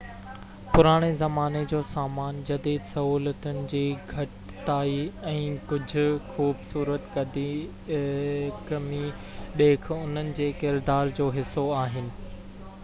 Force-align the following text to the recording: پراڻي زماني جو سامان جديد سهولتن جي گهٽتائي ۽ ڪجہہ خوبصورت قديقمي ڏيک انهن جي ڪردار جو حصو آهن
پراڻي 0.75 1.07
زماني 1.17 1.59
جو 1.71 1.81
سامان 1.87 2.37
جديد 2.49 2.85
سهولتن 2.91 3.59
جي 3.73 3.81
گهٽتائي 4.13 4.97
۽ 5.33 5.43
ڪجہہ 5.73 6.31
خوبصورت 6.37 7.05
قديقمي 7.17 9.03
ڏيک 9.61 9.87
انهن 9.99 10.33
جي 10.41 10.49
ڪردار 10.63 11.13
جو 11.21 11.29
حصو 11.37 11.67
آهن 11.83 12.11